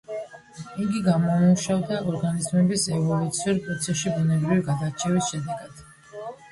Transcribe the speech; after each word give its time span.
იგი 0.85 1.01
გამომუშავდა 1.07 1.99
ორგანიზმების 2.13 2.87
ევოლუციურ 2.97 3.61
პროცესში 3.69 4.19
ბუნებრივი 4.19 4.69
გადარჩევის 4.73 5.35
შედეგად. 5.35 5.89